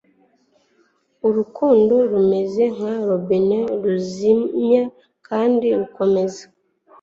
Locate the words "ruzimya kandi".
3.83-5.67